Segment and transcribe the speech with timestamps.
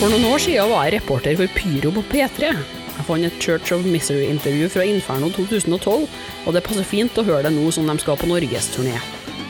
[0.00, 2.48] For noen år siden var jeg reporter for Pyro på P3.
[2.48, 6.06] Jeg fant et Church of Misery-intervju fra Inferno 2012,
[6.48, 8.94] og det passer fint å høre det nå som de skal på norgesturné.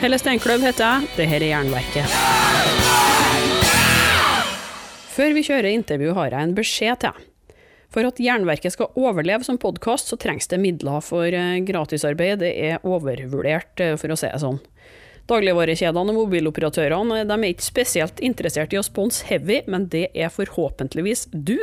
[0.01, 2.17] Helle Steinkløv heter jeg, det her er Jernverket.
[5.15, 7.23] Før vi kjører intervju, har jeg en beskjed til.
[7.95, 12.43] For at Jernverket skal overleve som podkast, så trengs det midler for eh, gratisarbeid.
[12.43, 14.59] Det er overvurdert, eh, for å si det sånn.
[15.29, 20.33] Dagligvarekjedene og mobiloperatørene de er ikke spesielt interessert i å sponse Heavy, men det er
[20.33, 21.59] forhåpentligvis du.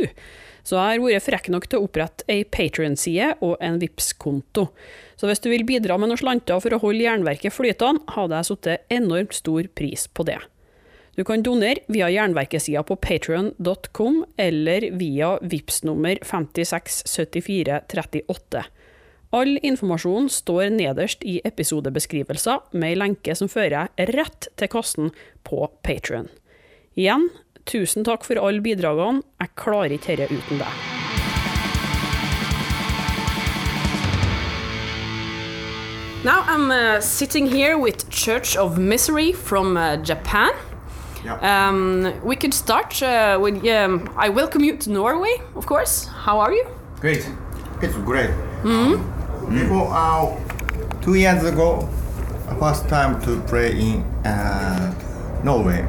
[0.67, 4.67] Så jeg har vært frekk nok til å opprette ei Patrion-side og en vips konto
[5.15, 8.47] Så hvis du vil bidra med noen slanter for å holde Jernverket flytende, hadde jeg
[8.51, 10.41] satt enormt stor pris på det.
[11.17, 18.61] Du kan donere via Jernverkesida på patrion.com eller via VIPS nummer 567438.
[19.35, 25.09] All informasjon står nederst i episodebeskrivelser, med ei lenke som fører rett til kassen
[25.43, 26.29] på Patrion.
[26.95, 27.27] Igjen,
[27.67, 30.71] tusen takk for alle bidragene, jeg klarer ikke dette uten deg.
[36.23, 40.51] Now I'm uh, sitting here with Church of Misery from uh, Japan.
[41.25, 41.39] Yeah.
[41.43, 46.07] Um, we could start uh, with um, I welcome you to Norway, of course.
[46.07, 46.65] How are you?
[47.01, 47.29] Great.
[47.81, 48.31] It's great.
[49.48, 51.88] Before uh, two years ago,
[52.58, 54.94] first time to play in uh,
[55.44, 55.84] Norway.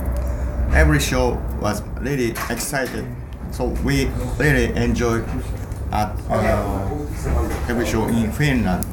[0.73, 3.05] Every show was really excited,
[3.51, 5.23] so we really enjoyed
[5.91, 6.89] at uh,
[7.69, 8.83] every show in Finland.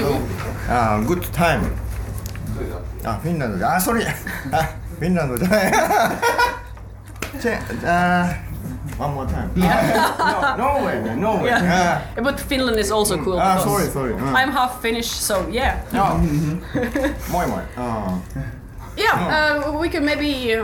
[0.00, 0.20] So,
[0.68, 1.76] uh, good time.
[3.04, 4.12] あ、フィンランドで、あ、それ、あ、
[4.98, 5.72] フィンランドじ ゃない。
[7.38, 8.34] チェ、あ、
[8.99, 9.49] one more time.
[9.55, 11.49] no, Norway, man, Norway.
[11.49, 12.01] Yeah.
[12.17, 12.21] Ah.
[12.21, 13.39] But Finland is also cool.
[13.39, 14.13] Ah, sorry, sorry.
[14.19, 14.33] Ah.
[14.35, 15.81] I'm half Finnish, so yeah.
[15.93, 16.17] No.
[17.31, 17.61] Moi moi.
[17.77, 18.19] Ah.
[18.97, 19.15] Yeah,
[19.65, 20.55] uh, we could maybe.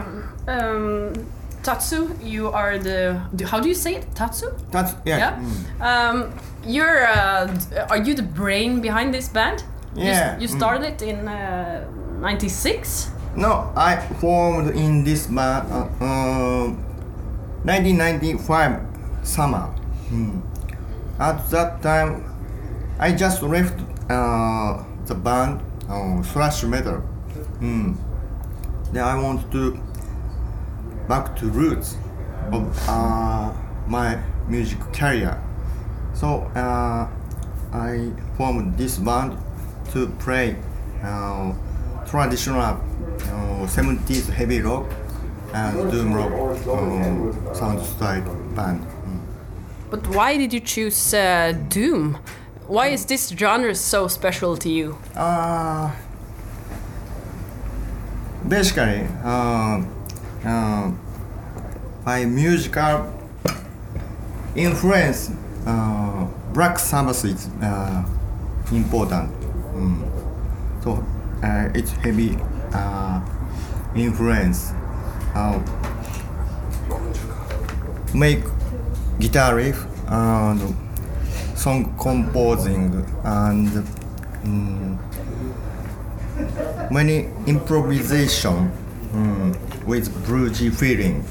[0.48, 1.14] Um,
[1.64, 3.20] Tatsu, you are the.
[3.36, 4.06] do- How do you say it?
[4.14, 4.52] Tatsu?
[4.72, 5.18] That's yeah.
[5.18, 5.40] Yeah.
[5.40, 5.82] mm.
[5.82, 6.34] Um,
[6.68, 7.08] you're.
[7.08, 7.50] Uh,
[7.90, 9.64] are you the brain behind this band?
[9.96, 10.58] You Yeah, You, mm.
[10.58, 11.88] started it in uh,
[12.20, 13.10] '96.
[13.36, 16.85] No, I formed in this band uh, um
[17.66, 18.82] 1995
[19.24, 19.74] summer.
[20.12, 20.42] Mm.
[21.20, 22.24] At that time,
[23.00, 27.02] I just left uh, the band uh, thrash metal.
[27.60, 27.98] Mm.
[28.94, 29.80] Then I want to
[31.08, 31.98] back to roots
[32.52, 33.52] of uh,
[33.88, 35.42] my music career.
[36.14, 37.10] So uh,
[37.74, 39.38] I formed this band
[39.92, 40.56] to play
[41.04, 41.52] uh,
[42.06, 44.86] traditional uh, 70s heavy rock
[45.56, 46.32] and doom rock
[46.68, 48.22] uh, sound style
[48.56, 48.82] band.
[48.82, 49.22] Mm.
[49.90, 52.18] But why did you choose uh, Doom?
[52.68, 54.98] Why is this genre so special to you?
[55.16, 55.92] Uh,
[58.48, 59.82] basically, uh,
[60.44, 60.92] uh,
[62.06, 63.14] my musical
[64.56, 65.32] influence,
[65.66, 68.04] uh, Black Sabbath is uh,
[68.72, 69.32] important.
[69.74, 70.04] Mm.
[70.84, 71.06] So
[71.44, 72.38] uh, it's heavy
[72.74, 73.22] uh,
[73.96, 74.74] influence.
[75.36, 75.60] Uh,
[78.14, 78.40] make
[79.20, 80.76] guitar riff and
[81.58, 83.68] song composing and
[84.46, 84.98] mm,
[86.92, 88.72] many improvisation
[89.12, 91.26] mm, with bluesy feeling.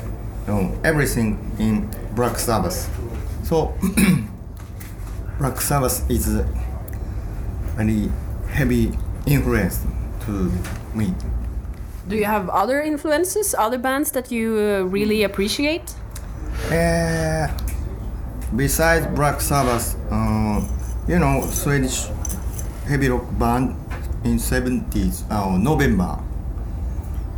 [0.46, 2.90] Know, everything in Black Sabbath.
[3.44, 3.74] So
[5.38, 6.46] Black Sabbath is a
[8.50, 8.92] heavy
[9.26, 9.80] influence
[10.26, 10.52] to
[10.94, 11.14] me.
[12.06, 15.94] Do you have other influences, other bands that you uh, really appreciate?
[16.70, 17.48] Uh,
[18.54, 20.60] besides Black Sabbath, uh,
[21.08, 22.08] you know, Swedish
[22.86, 23.74] heavy rock band
[24.24, 26.18] in 70s, uh, November.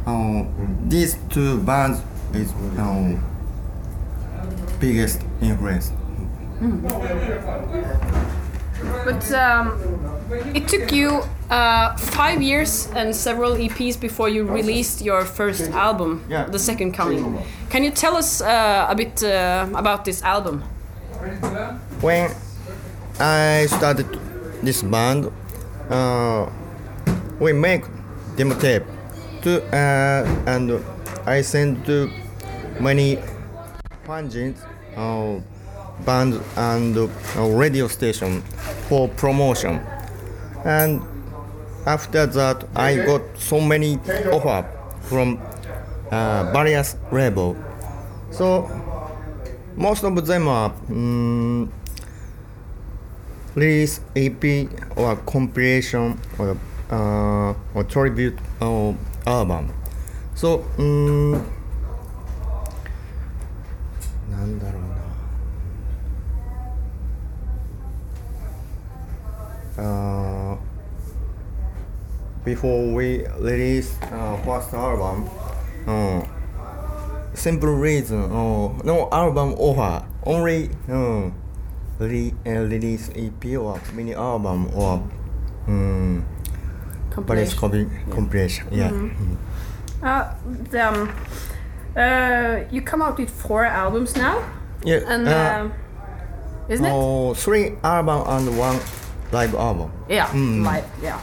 [0.05, 0.45] Uh,
[0.89, 2.01] these two bands
[2.35, 3.17] is uh,
[4.81, 5.93] biggest influence.
[9.05, 9.79] But um,
[10.55, 16.25] it took you uh, five years and several EPs before you released your first album,
[16.29, 16.45] Yeah.
[16.51, 17.39] The Second Coming.
[17.71, 20.63] Can you tell us uh, a bit uh, about this album?
[22.01, 22.31] When
[23.21, 24.07] I started
[24.63, 25.31] this band,
[25.91, 26.51] uh,
[27.41, 27.85] we make
[28.37, 28.83] demo tape
[29.43, 30.83] to, uh, and
[31.27, 32.11] I send to
[32.81, 33.19] many
[34.05, 34.57] pungent
[34.97, 35.41] uh,
[36.05, 37.09] band and uh,
[37.49, 38.43] radio station
[38.89, 39.81] for promotion.
[40.65, 41.01] And
[41.87, 43.97] after that, I got so many
[44.33, 44.67] offer
[45.03, 45.41] from
[46.11, 47.57] uh, various label.
[48.31, 48.69] So
[49.77, 51.71] most of them are mm,
[53.55, 56.57] release EP or compilation or
[56.91, 58.97] uh, or tribute or
[59.27, 59.73] album.
[60.35, 61.43] So mm,
[72.51, 75.29] before we release uh, first album.
[75.87, 76.23] Uh,
[77.35, 81.29] simple reason, uh, no album offer, only uh,
[81.99, 85.03] re- uh, release EP or mini album or
[85.67, 86.25] um,
[87.11, 87.59] Compilation.
[87.59, 88.67] compi- compilation.
[88.71, 88.91] Yeah.
[88.91, 89.37] Mhm.
[90.03, 90.35] Uh,
[90.71, 91.11] the, um,
[91.97, 94.39] uh, you come out with four albums now,
[94.85, 95.01] Yeah.
[95.09, 95.73] and uh, um,
[96.69, 96.93] isn't it?
[96.95, 98.79] oh, three album and one
[99.33, 99.91] live album.
[100.09, 100.63] Yeah, Mm.
[100.65, 100.85] live.
[101.03, 101.19] Yeah.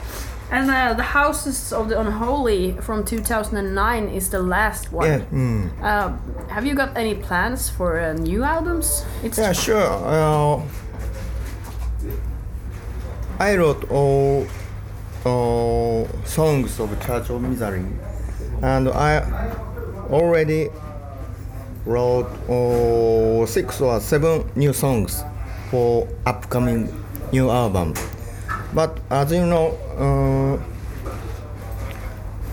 [0.53, 5.07] And uh, the Houses of the Unholy from 2009 is the last one.
[5.07, 5.19] Yeah.
[5.31, 5.71] Mm.
[5.81, 6.13] Uh,
[6.47, 9.03] have you got any plans for uh, new albums?
[9.23, 9.81] It's Yeah, sure.
[9.81, 10.61] Uh,
[13.39, 14.45] I wrote all
[15.25, 17.87] uh, songs of Church of Misery,
[18.61, 19.25] and I
[20.11, 20.69] already
[21.83, 25.23] wrote uh, six or seven new songs
[25.71, 26.93] for upcoming
[27.31, 27.95] new album.
[28.73, 30.57] But as you know, uh,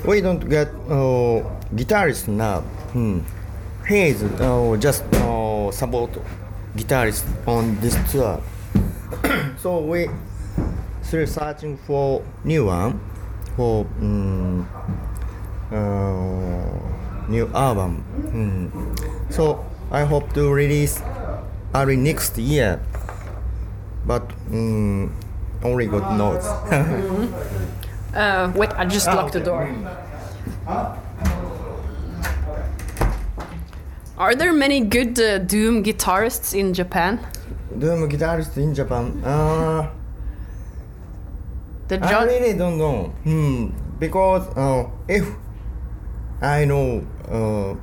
[0.06, 1.40] we don't get uh,
[1.74, 2.60] guitarist now.
[2.92, 3.20] Hmm.
[3.88, 6.10] He is uh, just uh, support
[6.76, 8.40] guitarist on this tour.
[9.58, 10.08] so we
[11.02, 13.00] still searching for new one
[13.56, 14.68] for um,
[17.28, 18.02] new album.
[18.30, 19.32] Hmm.
[19.32, 21.00] So I hope to release
[21.74, 22.80] early next year.
[24.06, 25.14] But um,
[25.62, 26.44] only God knows.
[28.14, 29.68] uh, wait, I just locked the door.
[34.16, 37.20] Are there many good uh, Doom guitarists in Japan?
[37.78, 39.22] Doom guitarists in Japan.
[39.24, 39.88] Uh,
[41.88, 43.08] The I really don't know.
[43.24, 43.70] Hmm.
[43.98, 45.26] Because uh, if
[46.40, 47.74] I know uh,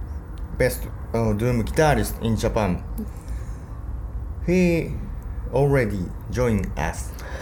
[0.58, 2.84] best uh, Doom guitarist in Japan,
[4.46, 4.94] he
[5.54, 6.02] already
[6.32, 7.12] joined us.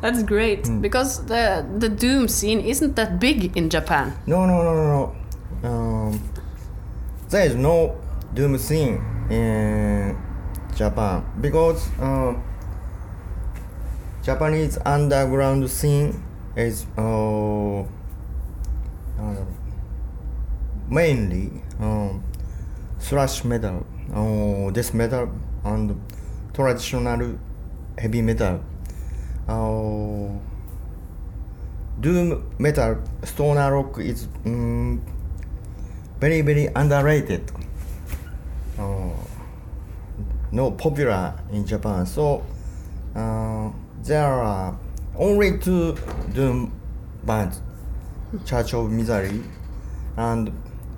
[0.00, 0.80] That's great Hmm.
[0.80, 4.14] because the the Doom scene isn't that big in Japan.
[4.26, 5.04] No, no, no, no, no.
[5.68, 6.20] Um,
[7.28, 8.00] there is no
[8.32, 8.96] Doom scene
[9.28, 10.16] in
[10.74, 12.32] Japan because uh,
[14.22, 16.16] Japanese underground scene
[16.56, 17.84] is uh, uh,
[20.88, 22.22] mainly um,
[22.98, 23.84] thrash metal,
[24.14, 25.28] uh, death metal,
[25.64, 26.00] and
[26.52, 27.38] traditional
[27.98, 28.62] heavy metal.
[29.48, 30.28] Uh,
[32.00, 34.98] doom metal stoner rock is mm,
[36.18, 37.50] very very underrated
[38.78, 39.10] uh,
[40.50, 42.42] no popular in japan so
[43.14, 43.70] uh,
[44.02, 44.78] there are
[45.16, 45.94] only two
[46.32, 46.72] doom
[47.24, 47.60] bands
[48.46, 49.42] church of misery
[50.16, 50.50] and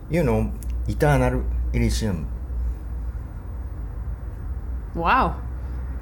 [0.09, 0.53] you know
[0.87, 1.43] eternal
[1.73, 2.27] elysium
[4.95, 5.37] Wow,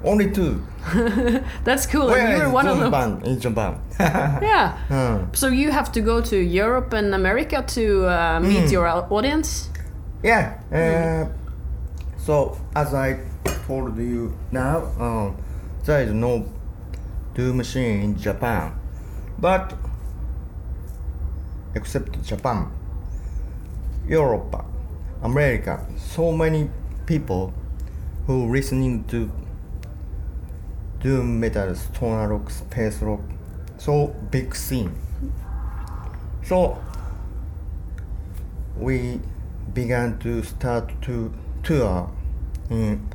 [0.03, 0.61] only two
[1.63, 2.07] that's cool.
[2.07, 3.21] where you're is one of them.
[3.23, 3.79] in japan
[4.41, 4.77] Yeah.
[4.89, 5.25] Hmm.
[5.33, 8.73] So you have to go to Europe and America to uh, meet Hmm.
[8.73, 9.69] your audience.
[10.23, 10.57] Yeah.
[10.71, 11.29] Uh,
[12.17, 13.19] so as I
[13.67, 15.35] told you now, um,
[15.85, 16.45] there is no
[17.35, 18.71] doom machine in Japan,
[19.39, 19.73] but
[21.75, 22.67] except Japan,
[24.07, 24.65] Europe,
[25.23, 26.69] America, so many
[27.05, 27.53] people
[28.27, 29.31] who listening to
[30.99, 33.21] doom metal, stoner rock, space rock,
[33.77, 34.95] so big scene.
[36.43, 36.81] So
[38.77, 39.19] we
[39.73, 42.09] began to start to tour
[42.69, 43.07] in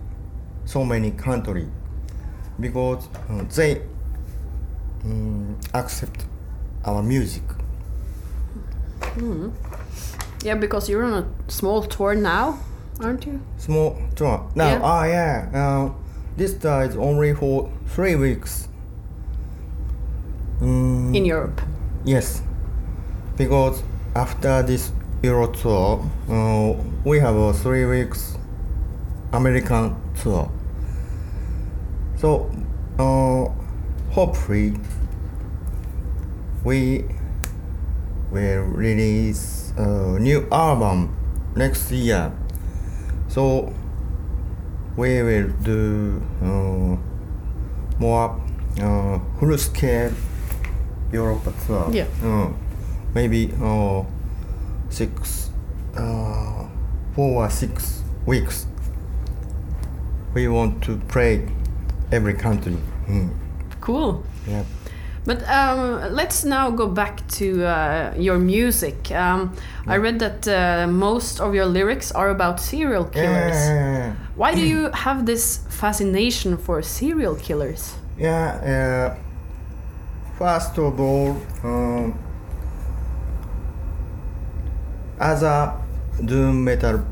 [0.64, 1.68] so many countries
[2.58, 3.82] because uh, they
[5.04, 6.24] um, accept
[6.84, 7.42] our music.
[10.42, 12.58] Yeah, because you're on a small tour now,
[13.00, 13.40] aren't you?
[13.58, 14.48] Small tour.
[14.54, 14.80] Now, Yeah.
[14.82, 15.48] ah, yeah.
[15.54, 15.90] Uh,
[16.36, 18.68] this tour is only for three weeks.
[20.60, 21.60] Mm, In Europe.
[22.04, 22.42] Yes,
[23.36, 23.82] because
[24.14, 26.00] after this Euro tour,
[26.30, 26.72] uh,
[27.04, 28.36] we have a three weeks
[29.32, 30.48] American tour.
[32.16, 32.50] So,
[32.98, 33.50] uh,
[34.12, 34.72] hopefully,
[36.64, 37.04] we
[38.30, 41.14] will release a new album
[41.54, 42.32] next year.
[43.36, 43.70] So,
[44.96, 46.96] we will do uh,
[47.98, 48.40] more
[48.80, 50.10] uh, full scale
[51.12, 51.90] Europe tour.
[51.92, 52.06] Yeah.
[52.24, 52.48] Uh,
[53.14, 54.04] maybe uh,
[54.88, 55.50] six,
[55.98, 56.64] uh,
[57.14, 58.66] four or six weeks.
[60.32, 61.46] We want to play
[62.10, 62.78] every country.
[63.06, 63.36] Mm.
[63.82, 64.24] Cool.
[64.48, 64.64] Yeah.
[65.26, 69.10] But um, let's now go back to uh, your music.
[69.10, 69.56] Um,
[69.88, 73.56] I read that uh, most of your lyrics are about serial killers.
[73.56, 74.14] Yeah.
[74.36, 77.96] Why do you have this fascination for serial killers?
[78.16, 79.16] Yeah.
[79.18, 82.16] Uh, first of all, um,
[85.18, 85.76] as a
[86.24, 87.04] doom metal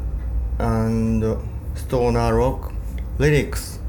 [0.61, 1.37] and
[1.75, 2.73] stoner rock
[3.18, 3.80] lyrics,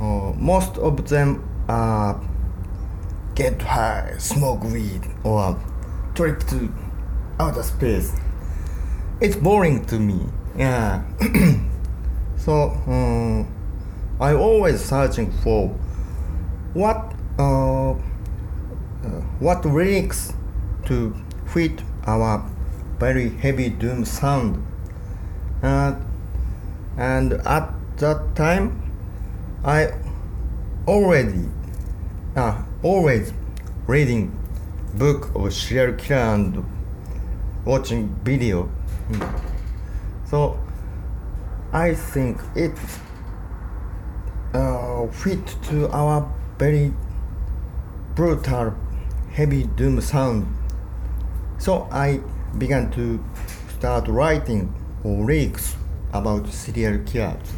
[0.00, 2.20] uh, most of them are
[3.38, 5.56] get high, smoke weed, or
[6.16, 6.72] trip to
[7.38, 8.12] outer space.
[9.20, 10.26] It's boring to me.
[10.56, 11.04] Yeah.
[12.36, 13.46] so um,
[14.18, 15.68] I always searching for
[16.74, 17.94] what uh, uh,
[19.38, 20.32] what lyrics
[20.86, 21.14] to
[21.46, 22.44] fit our
[22.98, 24.66] very heavy doom sound.
[25.62, 25.94] Uh,
[26.96, 28.82] and at that time,
[29.64, 29.92] I
[30.88, 31.48] already
[32.34, 33.32] uh, always
[33.88, 34.30] reading
[34.94, 36.64] book of serial killer and
[37.64, 38.70] watching video.
[39.10, 39.40] Mm.
[40.30, 40.60] So
[41.72, 42.72] I think it
[44.54, 46.94] uh, fit to our very
[48.14, 48.74] brutal,
[49.32, 50.46] heavy doom sound.
[51.58, 52.20] So I
[52.58, 53.22] began to
[53.76, 54.72] start writing
[55.04, 55.76] lyrics
[56.12, 57.52] about serial killers.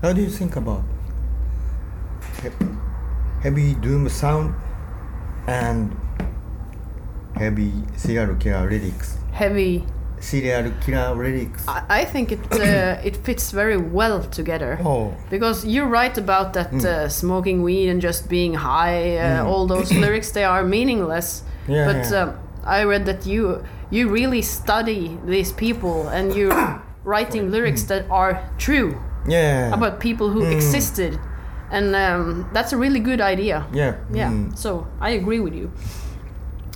[0.00, 0.82] How do you think about
[2.42, 2.83] he-
[3.44, 4.54] heavy doom sound
[5.46, 5.94] and
[7.36, 9.18] heavy serial killer lyrics?
[9.32, 9.84] Heavy.
[10.18, 11.68] Serial killer lyrics.
[11.68, 14.78] I, I think it uh, it fits very well together.
[14.82, 19.66] Oh, Because you're right about that uh, smoking weed and just being high, uh, all
[19.66, 21.42] those lyrics they are meaningless.
[21.68, 22.22] Yeah, but yeah.
[22.22, 28.06] Um, I read that you you really study these people and you're writing lyrics that
[28.10, 28.98] are true
[29.28, 29.74] yeah.
[29.74, 31.18] about people who existed,
[31.74, 33.66] and um, that's a really good idea.
[33.72, 33.96] yeah.
[34.12, 34.56] Yeah, mm.
[34.56, 35.72] so I agree with you.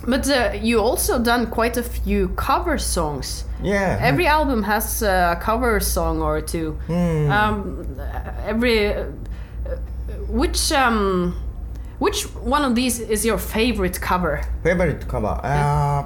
[0.05, 3.45] But uh, you also done quite a few cover songs.
[3.63, 3.97] Yeah.
[4.01, 6.77] Every album has a cover song or two.
[6.87, 7.29] Mm.
[7.29, 7.99] Um,
[8.45, 9.05] every uh,
[10.27, 11.35] which um,
[11.99, 14.41] which one of these is your favorite cover?
[14.63, 15.39] favorite cover.
[15.43, 16.03] Uh,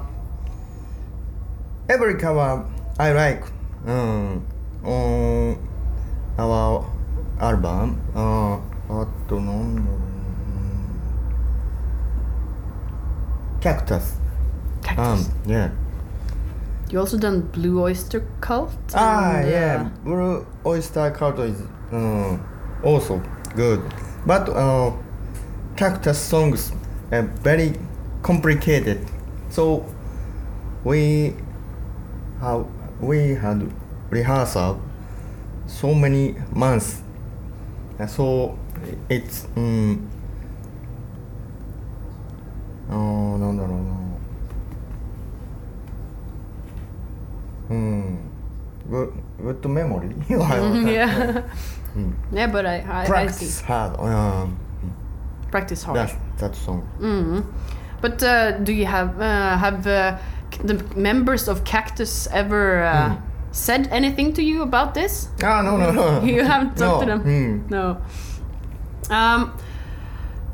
[1.88, 2.64] every cover
[2.98, 3.44] I like.
[3.86, 4.46] Um,
[4.84, 5.58] on
[6.38, 6.84] our
[7.40, 8.00] album.
[8.14, 10.00] Uh, autonomno.
[13.60, 14.16] Cactus.
[14.98, 15.70] Um, yeah.
[16.90, 18.70] You also done Blue Oyster Cult.
[18.94, 19.90] Ah, and, uh, yeah.
[20.04, 21.62] Blue Oyster Cult is
[21.92, 22.38] uh,
[22.84, 23.22] also
[23.56, 23.82] good,
[24.26, 24.92] but uh,
[25.76, 26.72] cactus songs
[27.10, 27.74] are very
[28.22, 29.04] complicated.
[29.50, 29.86] So
[30.84, 31.34] we
[32.40, 32.66] have
[33.00, 33.72] we had
[34.10, 34.80] rehearsal
[35.66, 37.02] so many months.
[37.98, 38.58] Uh, so
[39.09, 39.99] it's um,
[42.89, 43.83] あーなんだろうな
[47.69, 48.19] うん
[48.89, 51.43] ググッドメモリー yeah.
[52.31, 53.65] yeah, but I I, I Practice see.
[53.65, 54.57] hard um,
[55.51, 55.97] Practice hard.
[55.97, 56.83] that's that song
[58.01, 60.17] But uh, do you have uh, have uh,
[60.53, 63.15] c- the members of Cactus ever uh,
[63.51, 65.27] said anything to you about this?
[65.43, 67.23] ah no no no You haven't talked to No, them.
[67.23, 67.69] mm.
[67.69, 67.97] No.
[69.10, 69.52] Um,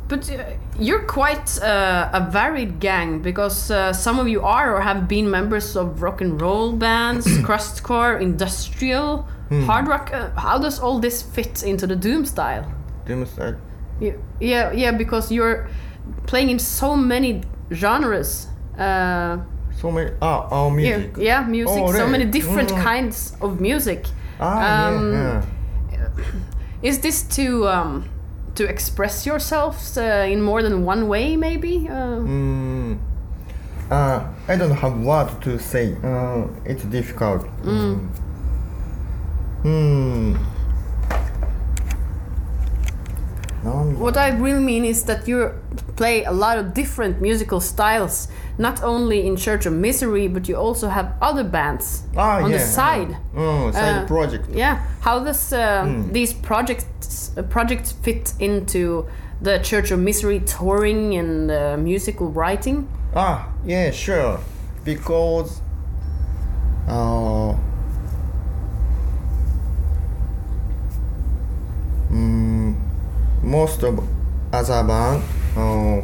[0.08, 0.42] but uh,
[0.78, 5.30] you're quite uh, a varied gang because uh, some of you are or have been
[5.30, 9.66] members of rock and roll bands, crustcore, industrial, Hmm.
[9.66, 10.10] hard rock.
[10.12, 12.64] Uh, how does all this fit into the doom style?
[13.06, 13.56] Doom style.
[14.00, 15.68] Yeah, yeah, yeah, because you're
[16.26, 17.42] playing in so many
[17.72, 18.46] genres.
[18.78, 19.38] Uh,
[19.76, 21.82] so many ah oh yeah, music yeah, music.
[21.82, 22.82] Oh, So many different Mm.
[22.82, 24.06] kinds of music.
[24.40, 25.42] ah um, yeah,
[25.92, 26.08] yeah.
[26.82, 28.04] Is this to um,
[28.60, 31.88] to express yourself uh, in more than one way, maybe?
[31.88, 32.98] Mm.
[33.90, 35.96] I don't have what to say.
[36.66, 37.42] it's difficult.
[37.62, 38.08] Mm.
[39.64, 40.36] Mm.
[43.98, 45.54] What I really mean is that you're
[46.00, 48.28] play a lot of different musical styles,
[48.58, 52.56] not only in Church of Misery, but you also have other bands Ah, on yeah,
[52.58, 53.16] the side.
[53.36, 54.44] Mm, side Uh, project.
[54.54, 59.04] Yeah, how does uh, these projects uh, projects fit into
[59.42, 62.86] the Church of Misery touring and uh, musical writing?
[63.14, 64.38] Ah, yeah, sure.
[64.84, 65.60] Because
[66.88, 67.54] uh,
[72.10, 72.74] mm,
[73.42, 74.00] most of
[74.52, 75.22] other band,
[75.56, 76.02] uh,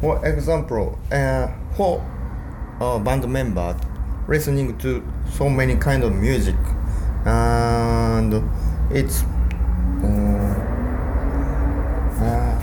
[0.00, 2.04] for example, uh, for
[2.80, 3.76] uh, band members
[4.28, 6.56] listening to so many kind of music,
[7.26, 8.34] and
[8.90, 9.22] it's
[10.02, 10.60] uh,
[12.20, 12.60] uh,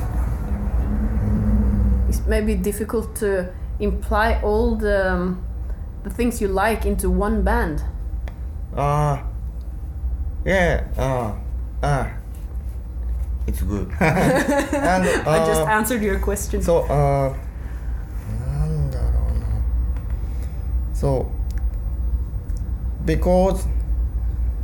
[2.10, 5.46] It's maybe difficult to imply all the um,
[6.04, 7.84] the things you like into one band.
[8.76, 9.22] Uh,
[10.46, 11.34] yeah, uh,
[11.82, 12.10] uh,
[13.47, 13.89] it's good.
[14.01, 16.63] and I just uh, answered your question.
[16.63, 17.35] so uh,
[18.49, 19.47] なんだろうな
[20.95, 21.27] so
[23.05, 23.67] because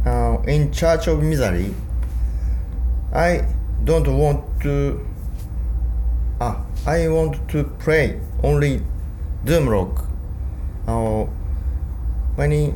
[0.04, 1.72] uh, in Church of Misery,
[3.12, 3.46] I
[3.84, 4.98] don't want to.
[6.40, 8.82] Ah, I want to play only
[9.44, 10.06] doom rock.
[10.88, 11.26] Uh,
[12.36, 12.74] many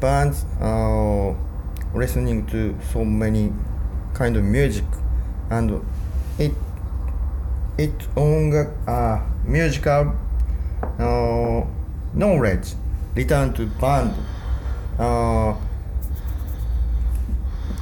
[0.00, 1.36] bands are
[1.94, 3.52] listening to so many
[4.14, 4.84] kind of music,
[5.51, 5.81] and
[6.39, 6.53] it
[7.77, 10.13] it 音楽 uh, musical
[10.97, 11.63] uh,
[12.13, 12.75] knowledge
[13.15, 14.13] return to band.
[14.97, 15.53] Uh,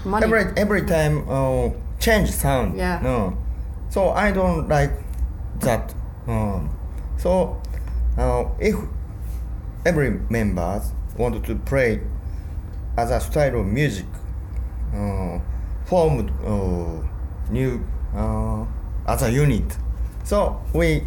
[0.05, 0.25] Money.
[0.25, 2.77] every every time uh, change sound.
[2.77, 2.99] Yeah.
[3.03, 3.37] No.
[3.89, 4.91] So I don't like
[5.61, 5.93] that.
[6.27, 6.69] Um,
[7.17, 7.61] so
[8.17, 8.75] uh, if
[9.85, 11.99] every members want to play
[12.97, 14.05] as a style of music,
[14.95, 15.39] uh,
[15.85, 17.01] formed uh,
[17.50, 18.64] new uh,
[19.06, 19.76] as a unit.
[20.24, 21.02] So we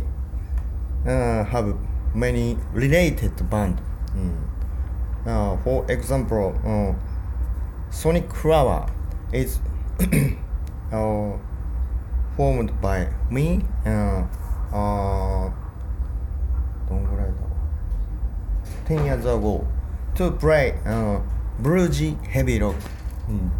[1.06, 1.76] uh, have
[2.14, 3.82] many related band.
[4.16, 4.44] Mm.
[5.26, 6.94] Uh, for example, uh,
[7.92, 8.90] Sonic Flower
[9.34, 9.60] is
[10.92, 11.38] uh,
[12.36, 13.66] formed by me.
[13.86, 14.24] Uh,
[14.74, 15.52] uh,
[16.90, 17.36] どんぐらいだろ
[18.86, 19.66] う 10 years ago
[20.16, 21.20] to play uh,
[21.62, 22.76] bluesy heavy rock.
[23.30, 23.52] Mm.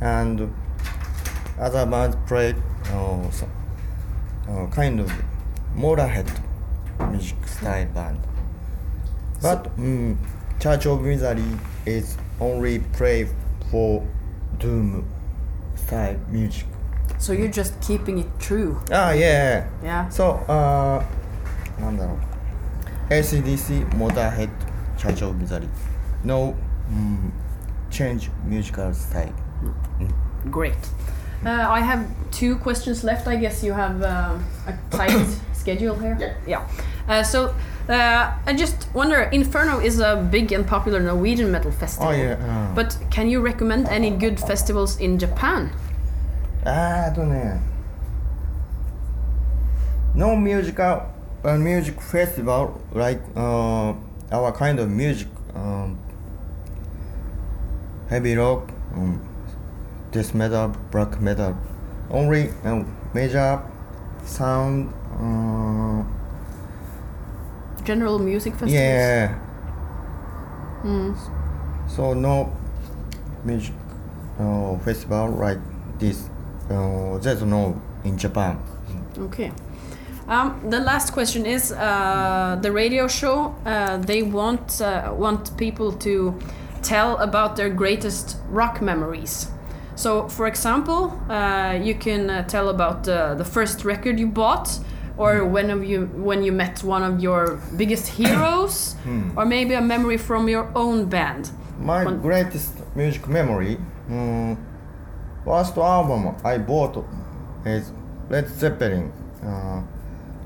[0.00, 0.48] And
[1.58, 2.54] other bands play
[2.86, 3.48] uh, so,
[4.48, 5.12] uh, kind of
[5.76, 6.28] Motorhead
[7.10, 8.18] music style band.
[9.40, 10.16] But mm,
[10.60, 11.44] Church of Misery
[11.86, 13.28] is only play
[13.70, 14.06] for
[14.58, 15.08] doom
[15.74, 16.66] style music.
[17.18, 18.80] So you're just keeping it true.
[18.90, 19.68] Ah, yeah.
[19.82, 20.08] Yeah.
[20.08, 21.04] So, uh,
[21.80, 24.50] なんだろう LCDC Motorhead
[24.96, 25.68] Church of Misery.
[26.24, 26.54] No
[26.90, 27.30] mm,
[27.90, 29.32] change musical style.
[30.50, 30.74] Great.
[31.45, 33.27] Uh, I have two questions left.
[33.27, 36.17] I guess you have uh, a tight schedule here.
[36.19, 36.35] Yeah.
[36.47, 36.67] yeah.
[37.07, 37.53] Uh, so
[37.89, 42.09] uh, I just wonder, Inferno is a big and popular Norwegian metal festival.
[42.09, 42.37] Oh yeah.
[42.39, 42.75] Oh.
[42.75, 45.71] But can you recommend any good festivals in Japan?
[46.65, 47.59] Ah, I don't know.
[50.15, 53.93] No musical, uh, music festival like uh,
[54.31, 55.97] our kind of music, um,
[58.09, 58.71] heavy rock.
[58.95, 59.26] Um,
[60.11, 61.55] death metal black metal
[62.09, 63.61] only uh, major
[64.23, 66.03] sound uh,
[67.83, 68.73] General music festivals?
[68.73, 69.33] yeah
[70.81, 71.13] Hmm.
[71.87, 72.55] so no
[73.43, 73.73] music
[74.39, 75.57] uh, festival like
[75.99, 76.29] this
[76.69, 78.59] uh, there's no in Japan
[79.19, 79.51] Okay.
[80.27, 83.55] Um, the last question is uh, the radio show.
[83.65, 86.37] Uh, they want uh, want people to
[86.83, 89.47] tell about their greatest rock memories.
[89.97, 94.69] So, for example, uh, you can uh, tell about uh, the first record you bought,
[95.17, 98.95] or when of you when you met one of your biggest heroes,
[99.35, 101.49] or maybe a memory from your own band.
[101.79, 103.77] My One- greatest music memory,
[104.09, 104.55] mm,
[105.43, 107.03] first album I bought
[107.65, 107.91] is
[108.29, 109.11] Led Zeppelin,
[109.43, 109.81] uh,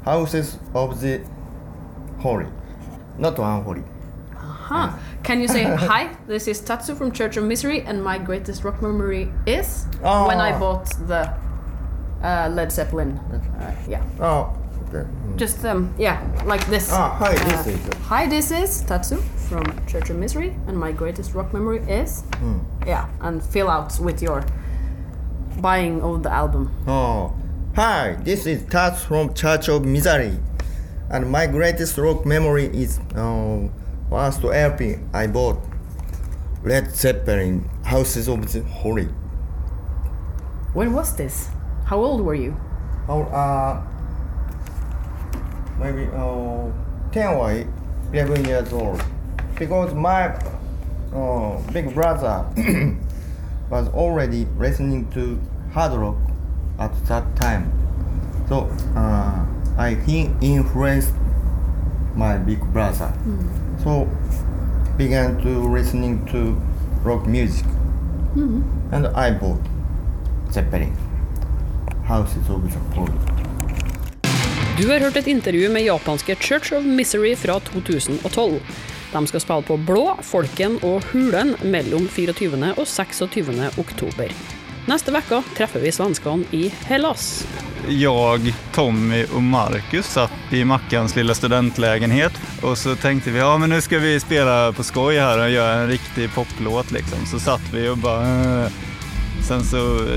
[0.06, 1.20] Houses of the
[2.20, 2.48] Holy,
[3.18, 3.84] not unholy.
[4.72, 4.94] Huh.
[5.24, 6.16] Can you say hi?
[6.28, 10.54] This is Tatsu from Church of Misery, and my greatest rock memory is when I
[10.56, 10.60] Oh.
[10.60, 11.28] bought the
[12.24, 13.20] uh, Led Zeppelin.
[13.60, 14.56] Uh, yeah, Oh,
[14.88, 15.04] okay.
[15.10, 15.36] mm.
[15.36, 16.90] just um, yeah, like this.
[16.94, 17.80] Ah, hi, this Uh, is.
[18.08, 19.18] Hi, this is Tatsu
[19.50, 22.62] from Church of Misery, and my greatest rock memory is Mm.
[22.88, 24.42] yeah, and fill out with your
[25.60, 26.72] buying of the album.
[26.88, 27.34] Oh,
[27.76, 30.40] hi, this is Tatsu from Church of Misery,
[31.10, 33.68] and my greatest rock memory is uh,
[34.12, 35.58] first LP I bought,
[36.66, 39.06] Led Zeppelin, Houses of the Holy.
[40.74, 41.50] When was this?
[41.86, 42.52] How old were you?
[43.08, 43.82] How uh
[45.80, 46.70] maybe uh,
[47.12, 47.66] 10 or
[48.14, 49.02] 11 years old.
[49.58, 50.36] Because my
[51.16, 52.46] uh, big brother
[53.70, 55.40] was already listening to
[55.74, 56.18] hard rock
[56.80, 57.72] at that time.
[58.50, 59.46] So uh,
[59.78, 61.14] I he influenced
[62.14, 63.14] my big brother
[63.84, 64.08] so
[64.98, 66.56] began to listening to
[67.04, 67.66] rock music
[68.92, 69.62] and I bought
[70.52, 70.94] Zeppelin
[72.06, 73.14] Houses of the Holy
[74.78, 78.62] Du har hørt et intervju med japanske Church of Misery fra 2012.
[79.14, 82.74] De skal spille på Blå, Folken og Hulen mellom 24.
[82.78, 83.70] og 26.
[83.78, 84.32] oktober.
[84.86, 87.48] Neste uke treffer vi svenskene i Hellas.
[87.88, 93.70] jag, Tommy och Marcus satt i Mackans lilla studentlägenhet och så tänkte vi ja men
[93.70, 97.26] nu ska vi spela på skoj här och göra en riktig poplåt liksom.
[97.26, 98.72] Så satt vi och bara eh.
[99.48, 100.08] Sen så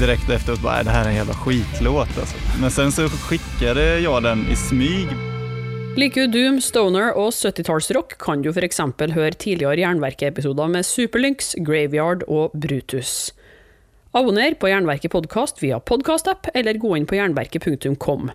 [0.00, 2.36] direkt efteråt bara, det här är en jävla skitlåt alltså.
[2.60, 5.08] Men sen så skickade jag den i smyg.
[5.96, 8.80] Liker du Doom, Stoner og 70-tallsrock, kan du f.eks.
[8.98, 13.32] høre tidligere Jernverket-episoder med Superlynx, Graveyard og Brutus.
[14.12, 18.26] Abonner på Jernverket podkast via podkastapp, eller gå inn på jernverket.kom.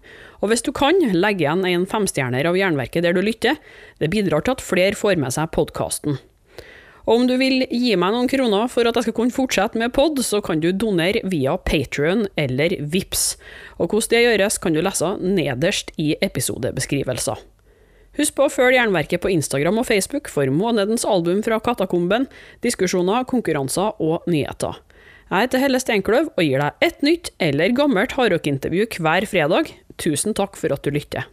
[0.41, 3.59] Og hvis du kan, legg igjen en femstjerner av Jernverket der du lytter.
[4.01, 6.17] Det bidrar til at flere får med seg podkasten.
[7.05, 9.93] Og om du vil gi meg noen kroner for at jeg skal kunne fortsette med
[9.93, 13.35] pod, så kan du donere via Patrion eller Vips.
[13.77, 17.45] Og hvordan det gjøres, kan du lese nederst i episodebeskrivelser.
[18.17, 22.25] Husk på å følge Jernverket på Instagram og Facebook for månedens album fra Katakomben,
[22.65, 24.81] diskusjoner, konkurranser og nyheter.
[25.27, 29.73] Jeg heter Helle Steinkløv og gir deg et nytt eller gammelt hardrockintervju hver fredag.
[29.99, 31.27] Tusen takk for at du lytter.